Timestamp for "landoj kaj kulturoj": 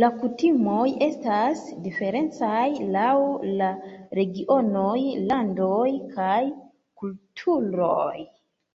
5.32-8.16